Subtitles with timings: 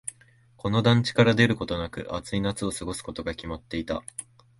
[0.57, 4.01] この団地から出ることなく、暑い夏を過ごすことが決まっていた。